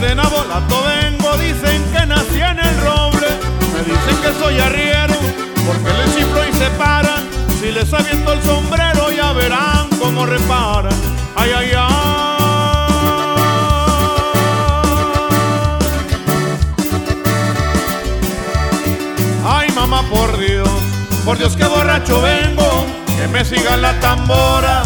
[0.00, 3.28] Desde Nabolato vengo, dicen que nací en el roble.
[3.72, 5.14] Me dicen que soy arriero,
[5.64, 7.22] porque le chiflo y se paran.
[7.60, 10.92] Si les aviento el sombrero ya verán cómo reparan.
[11.36, 12.14] Ay, ay, ay.
[19.46, 20.68] ay, mamá por Dios,
[21.24, 22.84] por Dios que borracho vengo,
[23.16, 24.82] que me siga la tambora,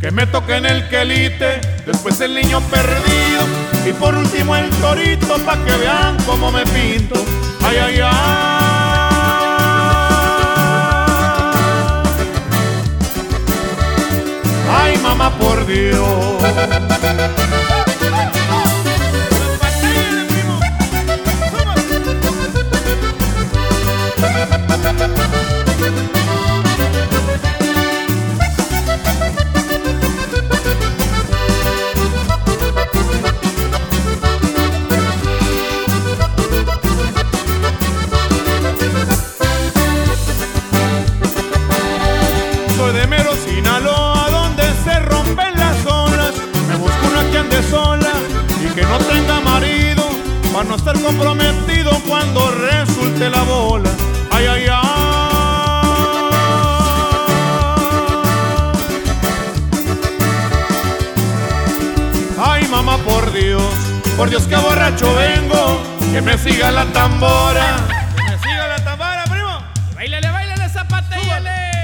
[0.00, 3.42] Que me toquen el quelite, después el niño perdido
[3.84, 7.16] y por último el torito pa' que vean cómo me pinto.
[7.62, 8.58] Ay, ay, ay.
[14.70, 16.77] Ay, mamá, por Dios.
[42.88, 46.32] Soy de Mero, Sinaloa, donde se rompen las olas.
[46.68, 48.12] Me busco una que ande sola
[48.64, 50.08] y que no tenga marido,
[50.54, 53.90] para no estar comprometido cuando resulte la bola.
[54.30, 54.88] Ay, ay, ay.
[62.42, 63.62] Ay, mamá, por Dios,
[64.16, 67.76] por Dios que borracho vengo, que me siga la tambora.
[68.16, 69.58] Que me siga la tambora, primo.
[69.94, 71.77] Bailale, bailale, zapatéale.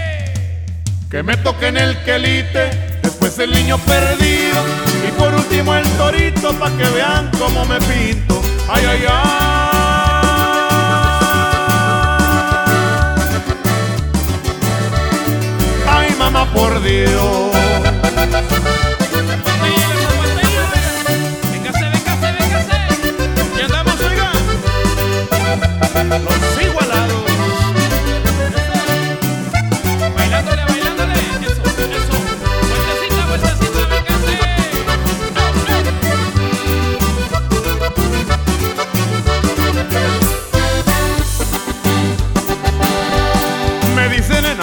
[1.14, 2.70] Que me toquen el quelite,
[3.00, 4.58] después el niño perdido
[5.06, 8.42] y por último el torito pa' que vean cómo me pinto.
[8.68, 9.73] Ay, ay, ay.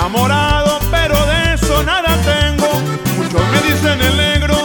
[0.01, 2.67] Enamorado, pero de eso nada tengo.
[3.17, 4.56] Muchos me dicen el negro,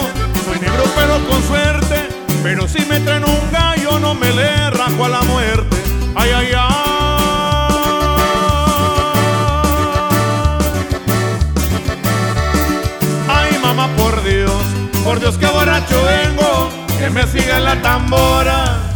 [0.47, 2.09] soy negro pero con suerte.
[2.43, 5.77] Pero si me traen un gallo no me le rajo a la muerte.
[6.15, 6.77] Ay, ay, ay.
[13.29, 14.63] Ay, mamá, por Dios,
[15.05, 18.96] por Dios que borracho vengo, que me siga la tambora.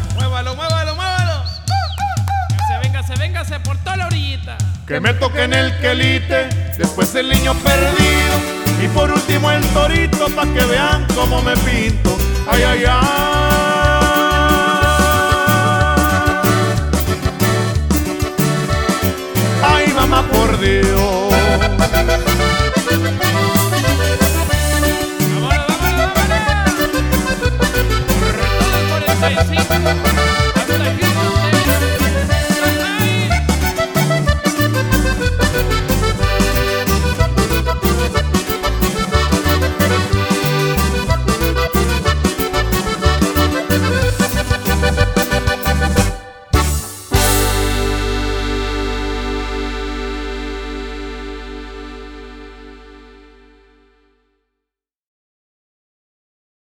[4.91, 8.35] Que me toquen el quelite, después el niño perdido
[8.83, 12.19] y por último el torito pa' que vean cómo me pinto.
[12.49, 14.00] Ay, ay, ay.